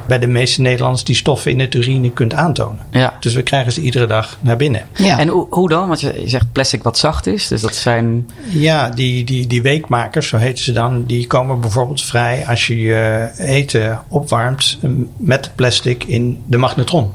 [0.07, 2.79] bij de meeste Nederlanders die stoffen in het urine kunt aantonen.
[2.91, 3.13] Ja.
[3.19, 4.81] Dus we krijgen ze iedere dag naar binnen.
[4.93, 5.19] Ja.
[5.19, 5.88] En hoe, hoe dan?
[5.88, 8.29] Want je zegt plastic wat zacht is, dus dat zijn...
[8.49, 12.79] Ja, die, die, die weekmakers, zo heten ze dan, die komen bijvoorbeeld vrij als je
[12.79, 14.79] je eten opwarmt
[15.17, 17.12] met plastic in de magnetron.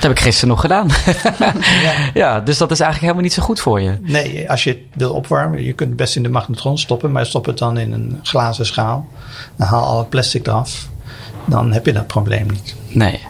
[0.00, 0.88] Dat heb ik gisteren nog gedaan.
[1.82, 1.92] ja.
[2.14, 2.40] ja.
[2.40, 3.98] dus dat is eigenlijk helemaal niet zo goed voor je.
[4.00, 7.26] Nee, als je het wil opwarmen, je kunt het best in de magnetron stoppen, maar
[7.26, 9.08] stop het dan in een glazen schaal.
[9.56, 10.88] Dan haal al het plastic eraf.
[11.44, 12.74] Dan heb je dat probleem niet.
[12.88, 13.20] Nee.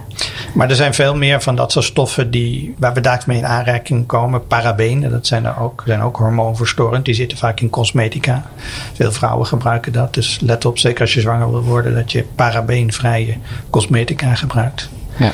[0.55, 3.47] Maar er zijn veel meer van dat soort stoffen die, waar we dagelijks mee in
[3.47, 4.47] aanraking komen.
[4.47, 7.05] Parabenen, dat zijn, er ook, zijn ook hormoonverstorend.
[7.05, 8.51] Die zitten vaak in cosmetica.
[8.93, 10.15] Veel vrouwen gebruiken dat.
[10.15, 13.37] Dus let op, zeker als je zwanger wil worden, dat je parabeenvrije
[13.71, 14.89] cosmetica gebruikt.
[15.17, 15.33] Ja.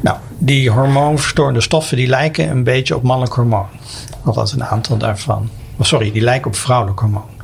[0.00, 3.66] Nou, die hormoonverstorende stoffen die lijken een beetje op mannelijk hormoon.
[4.24, 5.50] Althans, een aantal daarvan.
[5.76, 7.34] Oh, sorry, die lijken op vrouwelijk hormoon.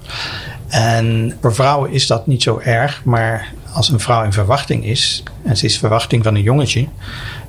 [0.69, 5.23] En voor vrouwen is dat niet zo erg, maar als een vrouw in verwachting is,
[5.43, 6.89] en ze is verwachting van een jongetje,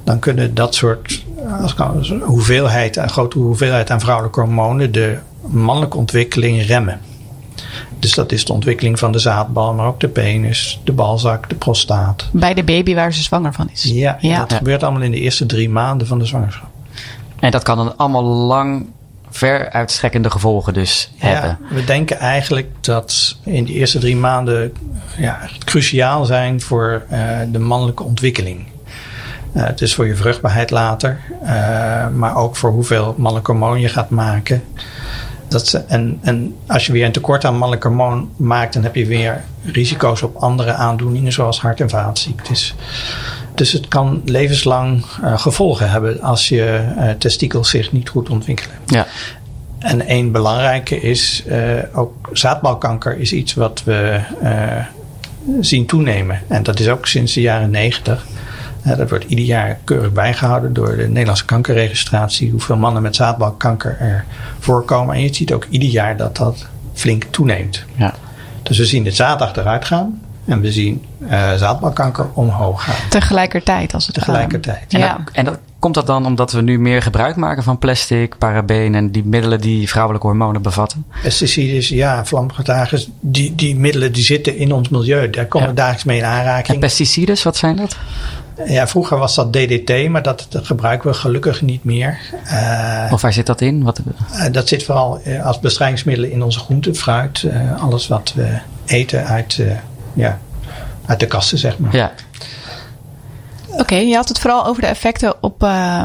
[0.03, 1.25] dan kunnen dat soort
[1.61, 6.99] als, hoeveelheid, een grote hoeveelheid aan vrouwelijke hormonen de mannelijke ontwikkeling remmen.
[8.03, 11.55] Dus dat is de ontwikkeling van de zaadbal, maar ook de penis, de balzak, de
[11.55, 12.29] prostaat.
[12.31, 13.83] Bij de baby waar ze zwanger van is.
[13.83, 14.39] Ja, ja.
[14.39, 16.69] dat gebeurt allemaal in de eerste drie maanden van de zwangerschap.
[17.39, 18.85] En dat kan dan allemaal lang
[19.29, 21.57] ver uitstrekkende gevolgen dus ja, hebben.
[21.69, 24.73] We denken eigenlijk dat in de eerste drie maanden
[25.17, 27.19] ja, cruciaal zijn voor uh,
[27.51, 28.65] de mannelijke ontwikkeling.
[29.53, 31.49] Uh, het is voor je vruchtbaarheid later, uh,
[32.09, 34.63] maar ook voor hoeveel mannelijk hormoon je gaat maken.
[35.53, 39.05] Dat, en, en als je weer een tekort aan mannelijk hormoon maakt, dan heb je
[39.05, 42.75] weer risico's op andere aandoeningen, zoals hart- en vaatziektes.
[43.55, 48.75] Dus het kan levenslang uh, gevolgen hebben als je uh, testikels zich niet goed ontwikkelen.
[48.85, 49.07] Ja.
[49.79, 51.57] En een belangrijke is uh,
[51.93, 54.19] ook zaadbalkanker is iets wat we
[55.59, 56.41] zien toenemen.
[56.47, 58.25] En dat is ook sinds de jaren negentig.
[58.83, 62.51] Dat wordt ieder jaar keurig bijgehouden door de Nederlandse kankerregistratie.
[62.51, 64.25] Hoeveel mannen met zaadbalkanker er
[64.59, 65.15] voorkomen.
[65.15, 67.83] En je ziet ook ieder jaar dat dat flink toeneemt.
[67.95, 68.13] Ja.
[68.63, 70.21] Dus we zien de zaad achteruit gaan.
[70.45, 73.09] En we zien uh, zaadbalkanker omhoog gaan.
[73.09, 74.93] Tegelijkertijd als het Tegelijkertijd.
[74.93, 75.17] En, ja.
[75.17, 78.95] dat, en dat, komt dat dan omdat we nu meer gebruik maken van plastic, parabenen
[78.95, 81.05] en die middelen die vrouwelijke hormonen bevatten?
[81.21, 85.29] Pesticides, ja, vlamgedragers, die, die middelen die zitten in ons milieu.
[85.29, 86.67] Daar komen we dagelijks mee in aanraking.
[86.67, 87.97] En pesticides, wat zijn dat?
[88.65, 92.19] Ja, vroeger was dat DDT, maar dat, dat gebruiken we gelukkig niet meer.
[92.45, 93.83] Uh, of waar zit dat in?
[93.83, 93.99] Wat...
[93.99, 99.25] Uh, dat zit vooral als bestrijdingsmiddelen in onze groenten, fruit, uh, alles wat we eten
[99.25, 99.61] uit
[100.13, 100.39] ja,
[101.05, 101.95] uit de kasten, zeg maar.
[101.95, 102.11] Ja.
[103.83, 106.03] Oké, je had het vooral over de effecten op uh,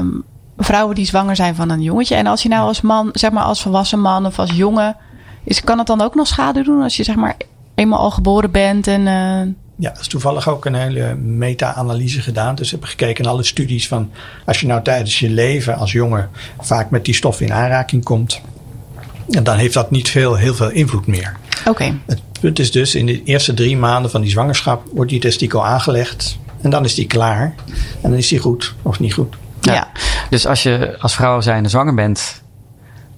[0.56, 2.14] vrouwen die zwanger zijn van een jongetje.
[2.14, 4.96] En als je nou als man, zeg maar als volwassen man of als jongen,
[5.44, 7.36] is, kan het dan ook nog schade doen als je zeg maar
[7.74, 9.00] eenmaal al geboren bent en...
[9.00, 9.54] Uh...
[9.76, 12.54] Ja, er is toevallig ook een hele meta-analyse gedaan.
[12.54, 14.10] Dus we hebben gekeken naar alle studies van
[14.44, 18.40] als je nou tijdens je leven als jongen vaak met die stof in aanraking komt.
[19.30, 21.36] En dan heeft dat niet veel, heel veel invloed meer.
[21.66, 21.94] Oké.
[22.06, 25.66] Het punt is dus, in de eerste drie maanden van die zwangerschap wordt die testikel
[25.66, 26.38] aangelegd.
[26.60, 27.54] En dan is die klaar.
[28.00, 29.36] En dan is die goed of niet goed.
[29.60, 29.88] Ja.
[30.30, 32.42] Dus als je als vrouw zijnde zwanger bent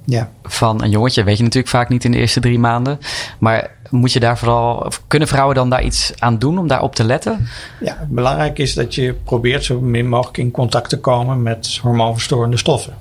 [0.05, 0.31] ja.
[0.43, 2.99] van een jongetje, weet je natuurlijk vaak niet in de eerste drie maanden.
[3.39, 7.05] Maar moet je daar vooral, kunnen vrouwen dan daar iets aan doen om daarop te
[7.05, 7.49] letten?
[7.81, 12.57] Ja, belangrijk is dat je probeert zo min mogelijk in contact te komen met hormoonverstorende
[12.57, 12.95] stoffen.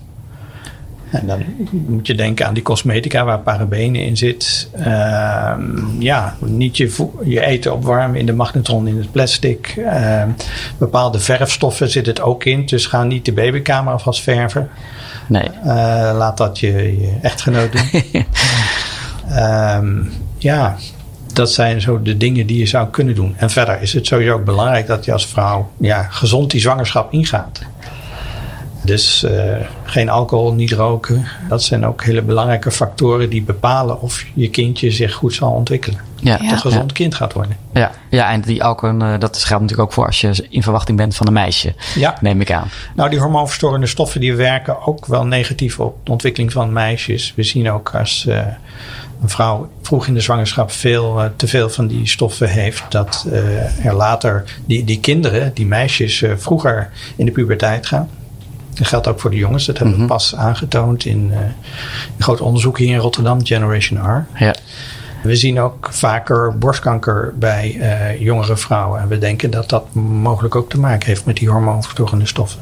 [1.11, 4.69] En dan moet je denken aan die cosmetica waar parabenen in zit.
[4.77, 5.53] Uh,
[5.99, 9.73] ja, niet je, je eten opwarmen in de magnetron in het plastic.
[9.77, 10.23] Uh,
[10.77, 12.65] bepaalde verfstoffen zit het ook in.
[12.65, 14.69] Dus ga niet de babykamer alvast verven.
[15.27, 15.49] Nee.
[15.65, 15.71] Uh,
[16.17, 18.25] laat dat je, je echtgenoot doen.
[19.37, 20.75] um, ja,
[21.33, 23.33] dat zijn zo de dingen die je zou kunnen doen.
[23.37, 27.13] En verder is het sowieso ook belangrijk dat je als vrouw ja, gezond die zwangerschap
[27.13, 27.59] ingaat.
[28.81, 31.27] Dus uh, geen alcohol, niet roken.
[31.49, 35.99] Dat zijn ook hele belangrijke factoren die bepalen of je kindje zich goed zal ontwikkelen.
[36.21, 37.57] Ja, dat een gezond kind gaat worden.
[37.73, 40.97] Ja, ja en die alcohol, uh, dat geldt natuurlijk ook voor als je in verwachting
[40.97, 41.73] bent van een meisje.
[41.95, 42.17] Ja.
[42.21, 42.67] Neem ik aan.
[42.95, 47.33] Nou, die hormoonverstorende stoffen die werken ook wel negatief op de ontwikkeling van meisjes.
[47.35, 48.37] We zien ook als uh,
[49.21, 53.25] een vrouw vroeg in de zwangerschap veel, uh, te veel van die stoffen heeft, dat
[53.27, 58.09] uh, er later die, die kinderen, die meisjes, vroeger in de puberteit gaan.
[58.79, 59.65] Dat geldt ook voor de jongens.
[59.65, 60.17] Dat hebben we mm -hmm.
[60.17, 61.31] pas aangetoond in
[62.17, 64.27] een groot onderzoek hier in Rotterdam, Generation R.
[64.35, 64.55] Ja.
[65.23, 69.01] We zien ook vaker borstkanker bij uh, jongere vrouwen.
[69.01, 72.61] En we denken dat dat mogelijk ook te maken heeft met die hormoonverstorende stoffen.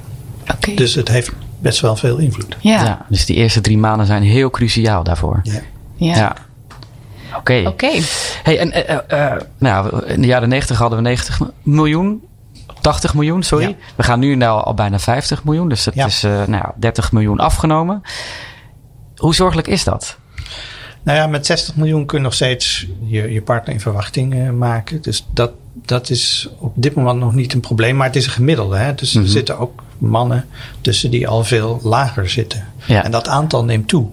[0.55, 0.75] Okay.
[0.75, 2.57] Dus het heeft best wel veel invloed.
[2.59, 2.83] Ja.
[2.83, 3.05] ja.
[3.09, 5.39] dus die eerste drie maanden zijn heel cruciaal daarvoor.
[5.43, 5.61] Ja.
[5.95, 6.15] ja.
[6.15, 6.35] ja.
[7.37, 7.59] Oké.
[7.59, 7.67] Oké.
[7.67, 8.01] Okay.
[8.43, 12.26] Hey, en uh, uh, nou, in de jaren 90 hadden we 90 miljoen.
[12.87, 13.67] 80 miljoen, sorry.
[13.67, 13.73] Ja.
[13.95, 15.69] We gaan nu nou al bijna 50 miljoen.
[15.69, 16.05] Dus dat Ja.
[16.05, 18.01] is uh, nou, 30 miljoen afgenomen.
[19.15, 20.17] Hoe zorgelijk is dat?
[21.03, 24.49] Nou ja, met 60 miljoen kun je nog steeds je, je partner in verwachting uh,
[24.49, 25.01] maken.
[25.01, 27.95] Dus dat, dat is op dit moment nog niet een probleem.
[27.95, 28.77] Maar het is een gemiddelde.
[28.77, 28.95] Hè?
[28.95, 29.23] Dus Mhm.
[29.23, 30.45] er zitten ook mannen
[30.81, 32.65] tussen die al veel lager zitten.
[32.85, 33.03] Ja.
[33.03, 34.07] En dat aantal neemt toe.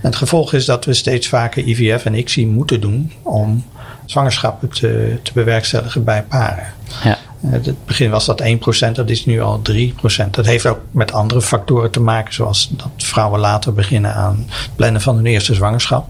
[0.00, 3.64] En het gevolg is dat we steeds vaker IVF en ICSI moeten doen om
[4.04, 6.66] zwangerschappen te, te bewerkstelligen bij paren.
[7.04, 7.18] Ja.
[7.44, 10.30] In het begin was dat 1%, dat is nu al 3%.
[10.30, 14.70] Dat heeft ook met andere factoren te maken, zoals dat vrouwen later beginnen aan het
[14.76, 16.08] plannen van hun eerste zwangerschap.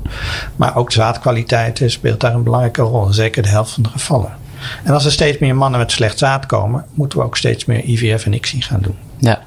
[0.56, 4.36] Maar ook zaadkwaliteit speelt daar een belangrijke rol, zeker de helft van de gevallen.
[4.84, 7.84] En als er steeds meer mannen met slecht zaad komen, moeten we ook steeds meer
[7.84, 8.96] IVF en ICSI gaan doen.
[9.18, 9.42] Ja.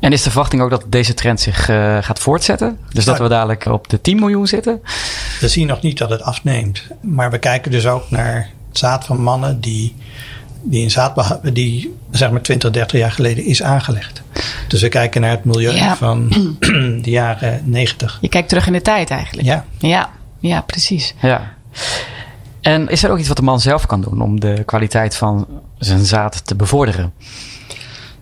[0.00, 2.78] En is de verwachting ook dat deze trend zich uh, gaat voortzetten?
[2.92, 4.80] Dus dat we dadelijk op de 10 miljoen zitten?
[5.40, 6.82] We zien nog niet dat het afneemt.
[7.00, 9.94] Maar we kijken dus ook naar het zaad van mannen die,
[10.70, 14.22] die in zaad die zeg maar 20, 30 jaar geleden is aangelegd.
[14.68, 15.96] Dus we kijken naar het milieu Ja.
[15.96, 16.28] van
[17.02, 18.18] de jaren 90.
[18.20, 19.48] Je kijkt terug in de tijd eigenlijk.
[19.48, 21.14] Ja, Ja, ja precies.
[21.22, 21.54] Ja.
[22.60, 25.46] En is er ook iets wat de man zelf kan doen om de kwaliteit van
[25.78, 27.12] zijn zaad te bevorderen?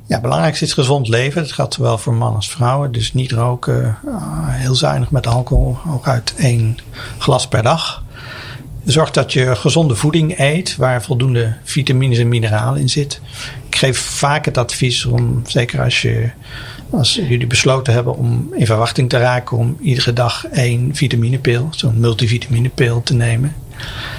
[0.07, 1.43] ja, belangrijk is gezond leven.
[1.43, 2.93] Dat geldt zowel voor mannen als vrouwen.
[2.93, 6.79] Dus niet roken, ah, heel zuinig met alcohol, hooguit één
[7.19, 8.03] glas per dag.
[8.85, 13.21] Zorg dat je gezonde voeding eet, waar voldoende vitamines en mineralen in zit.
[13.69, 16.31] Ik geef vaak het advies om, zeker als, je,
[16.91, 22.01] als jullie besloten hebben om in verwachting te raken, om iedere dag één vitaminepil, zo'n
[22.01, 23.55] multivitaminepil te nemen.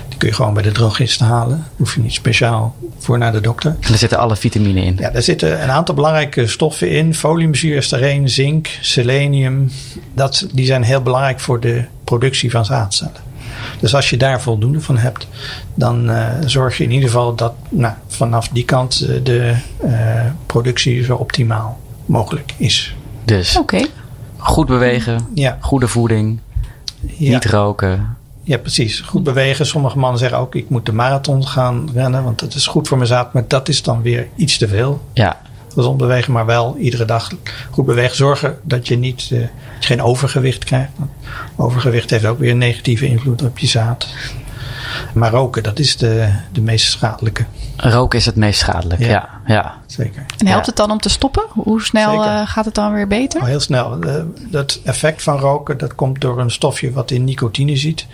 [0.09, 1.65] Die kun je gewoon bij de drogist halen.
[1.75, 3.75] Hoef je niet speciaal voor naar de dokter.
[3.79, 4.95] En er zitten alle vitamine in.
[4.99, 7.15] Ja, daar zitten een aantal belangrijke stoffen in.
[7.15, 9.71] Foliumzuur, styreen, zink, selenium.
[10.13, 13.34] Dat, die zijn heel belangrijk voor de productie van zaadcellen.
[13.79, 15.27] Dus als je daar voldoende van hebt,
[15.73, 20.21] dan uh, zorg je in ieder geval dat nou, vanaf die kant eh, de uh,
[20.45, 22.95] productie zo optimaal mogelijk is.
[23.25, 23.85] Dus Oké.
[24.37, 26.39] goed bewegen, Ja, goede voeding,
[27.01, 27.33] ja.
[27.33, 28.17] niet roken.
[28.43, 28.99] ja, precies.
[28.99, 29.65] Goed bewegen.
[29.65, 32.97] Sommige mannen zeggen ook, ik moet de marathon gaan rennen, want dat is goed voor
[32.97, 33.33] mijn zaad.
[33.33, 35.01] Maar dat is dan weer iets te veel.
[35.13, 35.41] Ja,
[35.75, 37.31] Gezond bewegen, maar wel iedere dag
[37.71, 38.15] goed bewegen.
[38.15, 40.91] Zorgen dat je niet eh, dat je geen overgewicht krijgt.
[40.95, 41.11] Want
[41.55, 44.07] overgewicht heeft ook weer een negatieve invloed op je zaad.
[45.15, 47.45] Maar roken, dat is de, de meest schadelijke.
[47.75, 49.01] roken is het meest schadelijk.
[49.01, 49.29] Ja, Ja.
[49.45, 49.73] ja.
[49.85, 50.25] Zeker.
[50.37, 50.71] En helpt Ja.
[50.71, 51.43] het dan om te stoppen?
[51.49, 53.41] Hoe snel eh, gaat het dan weer beter?
[53.41, 53.99] Al heel snel.
[54.01, 58.05] Eh, dat effect van roken, dat komt door een stofje wat in nicotine zit.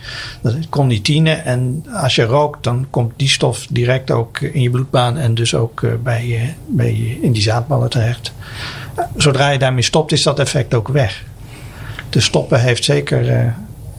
[0.42, 1.32] Dat is conitine.
[1.32, 5.56] En als je rookt, dan komt die stof direct ook in je bloedbaan en dus
[5.56, 8.32] ook eh, bij, je, bij je, in die zaadballen terecht.
[9.18, 11.24] Zodra je daarmee stopt, is dat effect ook weg.
[12.10, 13.46] Dus stoppen heeft zeker eh,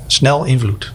[0.07, 0.93] snel invloed.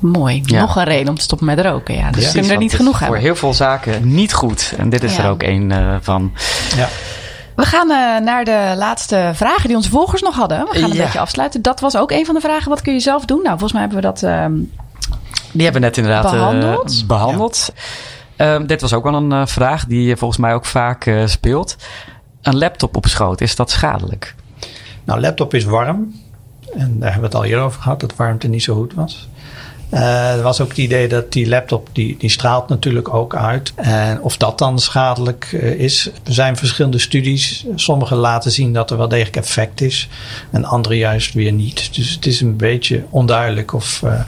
[0.00, 0.42] Mooi.
[0.44, 0.60] Ja.
[0.60, 1.94] Nog een reden om te stoppen met roken.
[1.94, 3.20] Ja, dus we kunnen er niet genoeg Voor hebben.
[3.20, 4.74] heel veel zaken niet goed.
[4.78, 5.24] En dit is Ja.
[5.24, 6.32] er ook één eh, van.
[6.76, 6.88] Ja.
[7.56, 10.58] We gaan eh, naar de laatste vragen die onze volgers nog hadden.
[10.70, 11.02] We gaan een Ja.
[11.04, 11.62] beetje afsluiten.
[11.62, 12.68] Dat was ook een van de vragen.
[12.68, 13.36] Wat kun je zelf doen?
[13.42, 14.22] Nou, volgens mij hebben we dat...
[14.22, 14.52] ehm,
[15.52, 17.04] Die hebben we net inderdaad eh, Behandeld?
[17.06, 17.72] behandeld.
[18.36, 21.76] Ehm, dit was ook wel een vraag die volgens mij ook vaak eh, speelt.
[22.42, 24.34] Een laptop op schoot, is dat schadelijk?
[25.04, 26.14] Nou, laptop is warm.
[26.76, 29.28] En daar hebben we het al eerder over gehad, dat warmte niet zo goed was.
[29.90, 33.72] Eh, er was ook het idee dat die laptop, die, die straalt natuurlijk ook uit.
[33.74, 36.10] En of dat dan schadelijk eh, is.
[36.24, 37.66] Er zijn verschillende studies.
[37.74, 40.08] Sommige laten zien dat er wel degelijk effect is.
[40.50, 41.94] En andere juist weer niet.
[41.94, 44.20] Dus het is een beetje onduidelijk of eh,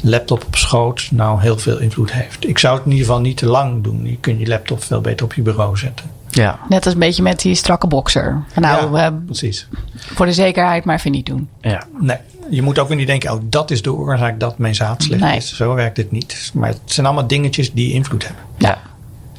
[0.00, 2.48] laptop op schoot nou heel veel invloed heeft.
[2.48, 4.06] Ik zou het in ieder geval niet te lang doen.
[4.06, 6.21] Je kunt je laptop veel beter op je bureau zetten.
[6.34, 8.42] Ja, net als een beetje met die strakke boxer.
[8.52, 9.06] Van Nou, Ja.
[9.06, 9.68] eh, Precies.
[9.96, 11.48] voor de zekerheid maar even niet doen.
[11.60, 11.82] ja.
[12.00, 12.16] Nee,
[12.50, 15.20] je moet ook weer niet denken, oh, dat is de oorzaak dat mijn zaad slecht
[15.22, 15.36] Nee.
[15.36, 15.56] is.
[15.56, 16.50] Zo werkt het niet.
[16.54, 18.44] Maar het zijn allemaal dingetjes die invloed hebben.
[18.58, 18.78] ja.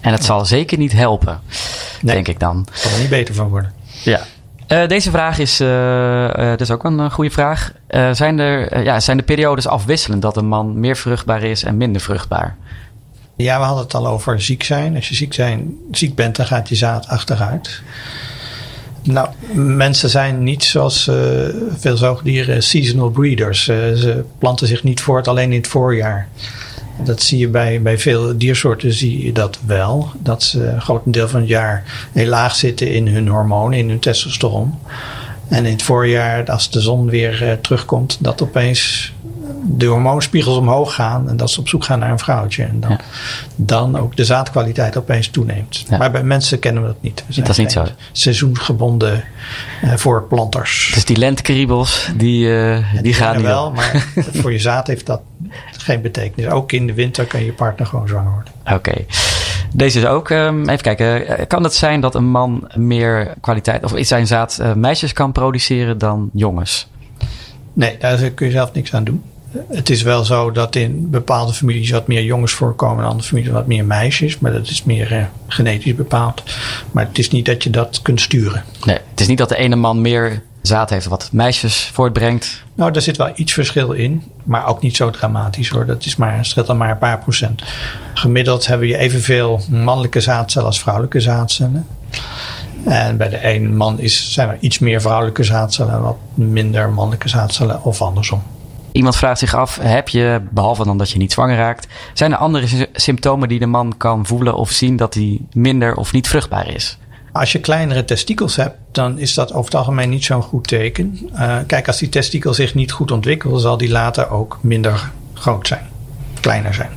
[0.02, 1.40] En het zal zeker niet helpen,
[2.02, 2.14] Nee.
[2.16, 2.68] denk ik dan.
[2.72, 3.74] Er zal er niet beter van worden.
[4.04, 4.20] Ja.
[4.68, 7.72] Eh, deze vraag is, eh, eh, dus ook een goede vraag.
[7.88, 11.78] Eh, zijn, er, ja, zijn de periodes afwisselend dat een man meer vruchtbaar is en
[11.78, 12.56] minder vruchtbaar?
[13.36, 14.96] Ja, we hadden het al over ziek zijn.
[14.96, 17.82] Als je ziek, zijn, ziek bent, dan gaat je zaad achteruit.
[19.04, 21.16] Nou, mensen zijn niet zoals eh,
[21.78, 23.68] veel zoogdieren seasonal breeders.
[23.68, 26.28] Eh, ze planten zich niet voort alleen in het voorjaar.
[27.04, 30.12] Dat zie je bij, bij veel diersoorten zie je dat wel.
[30.20, 33.90] Dat ze een groot deel van het jaar heel laag zitten in hun hormonen, in
[33.90, 34.80] hun testosteron.
[35.48, 39.14] En in het voorjaar, als de zon weer eh, terugkomt, dat opeens
[39.66, 42.64] de hormoonspiegels omhoog gaan en dat ze op zoek gaan naar een vrouwtje.
[42.64, 43.00] En dan, Ja.
[43.56, 45.86] dan ook de zaadkwaliteit opeens toeneemt.
[45.90, 45.98] Ja.
[45.98, 47.24] Maar bij mensen kennen we dat niet.
[47.36, 47.86] Dat is niet zo.
[48.12, 49.24] Seizoensgebonden
[49.82, 50.92] eh, voorplanters.
[50.94, 53.76] Dus die lentekriebels, die, eh, die gaan kennen niet wel, op.
[53.76, 54.08] maar
[54.42, 55.22] voor je zaad heeft dat
[55.78, 56.50] geen betekenis.
[56.52, 58.54] Ook in de winter kan je partner gewoon zwanger worden.
[58.74, 59.06] Oké.
[59.74, 61.28] Deze is ook, ehm, even kijken.
[61.28, 65.98] Eh, Kan het zijn dat een man meer kwaliteit, of zijn zaad meisjes kan produceren
[65.98, 66.88] dan jongens?
[67.74, 69.24] Nee, daar kun je zelf niks aan doen.
[69.70, 73.52] Het is wel zo dat in bepaalde families wat meer jongens voorkomen, in andere families
[73.52, 74.40] wat meer meisjes.
[74.40, 76.44] Maar dat is meer eh, genetisch bepaald.
[76.92, 78.64] Maar het is niet dat je dat kunt sturen.
[78.86, 82.64] Nee, het is niet dat de ene man meer zaad heeft wat meisjes voortbrengt.
[82.76, 85.86] Nou, daar zit wel iets verschil in, maar ook niet zo dramatisch hoor.
[85.86, 87.64] Dat is maar, scheelt dan maar een paar procent.
[88.14, 91.88] Gemiddeld hebben je evenveel mannelijke zaadcellen als vrouwelijke zaadcellen.
[92.86, 96.90] En bij de een man is, zijn er iets meer vrouwelijke zaadcellen en wat minder
[96.90, 98.44] mannelijke zaadcellen of andersom.
[98.94, 102.38] Iemand vraagt zich af, heb je, behalve dan dat je niet zwanger raakt, zijn er
[102.38, 106.28] andere sy- symptomen die de man kan voelen of zien dat hij minder of niet
[106.28, 106.98] vruchtbaar is?
[107.32, 111.20] Als je kleinere testikels hebt, dan is dat over het algemeen niet zo'n goed teken.
[111.34, 115.68] Eh, kijk, als die testikel zich niet goed ontwikkelt, zal die later ook minder groot
[115.68, 115.88] zijn,
[116.40, 116.90] kleiner zijn.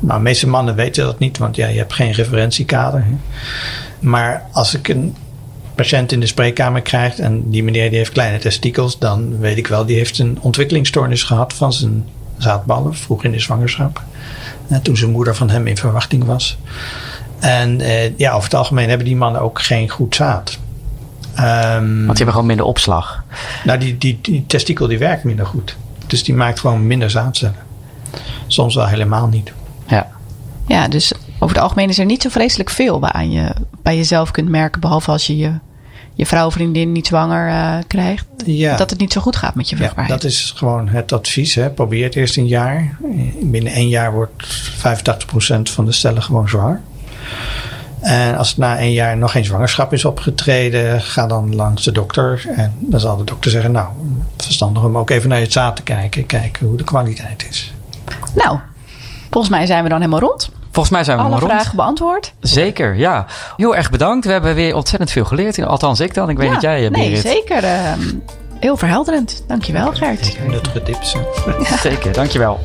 [0.00, 3.04] Nou, de meeste mannen weten dat niet, want ja, je hebt geen referentiekader.
[3.98, 5.16] Maar als ik een
[5.76, 9.66] patiënt in de spreekkamer krijg en die meneer die heeft kleine testikels, dan weet ik
[9.66, 12.04] wel, die heeft een ontwikkelingsstoornis gehad van zijn
[12.38, 14.02] zaadballen, vroeg in de zwangerschap.
[14.68, 16.58] Eh, toen zijn moeder van hem in verwachting was.
[17.38, 20.58] En eh, ja, over het algemeen hebben die mannen ook geen goed zaad.
[21.34, 23.24] Ehm, Want die hebben gewoon minder opslag.
[23.64, 25.76] nou, die, die, die testikel die werkt minder goed.
[26.06, 27.64] Dus die maakt gewoon minder zaadcellen.
[28.46, 29.52] Soms wel helemaal niet.
[29.86, 30.10] Ja.
[30.66, 34.30] Ja, dus over het algemeen is er niet zo vreselijk veel waaraan je bij jezelf
[34.30, 34.80] kunt merken.
[34.80, 35.52] Behalve als je je,
[36.16, 38.24] je vrouw of vriendin niet zwanger eh, krijgt.
[38.44, 40.22] Ja, Dat het niet zo goed gaat met je ja, vruchtbaarheid.
[40.22, 41.54] dat is gewoon het advies.
[41.54, 41.70] Hè.
[41.70, 42.96] Probeer het eerst een jaar.
[43.42, 46.80] Binnen één jaar wordt 85% van de stellen gewoon zwanger.
[48.00, 52.44] En als na één jaar nog geen zwangerschap is opgetreden, ga dan langs de dokter.
[52.56, 53.88] En dan zal de dokter zeggen, nou,
[54.36, 56.26] verstandig om ook even naar je zaad te kijken.
[56.26, 57.72] Kijken hoe de kwaliteit is.
[58.34, 58.58] Nou,
[59.30, 61.52] volgens mij zijn we dan helemaal rond Volgens mij zijn we Alle maar rond.
[61.52, 62.32] vragen beantwoord?
[62.40, 63.26] Zeker, ja.
[63.56, 64.26] Heel erg bedankt.
[64.26, 65.62] We hebben weer ontzettend veel geleerd.
[65.64, 66.28] Althans, ik dan.
[66.28, 67.26] Ik weet ja, niet jij, eh, Nee, Berit.
[67.26, 67.64] zeker.
[67.64, 68.00] ehm,
[68.60, 69.44] heel verhelderend.
[69.48, 70.38] Dankjewel, Gert.
[70.48, 71.16] Nuttige tips.
[71.82, 72.60] Zeker, dankjewel.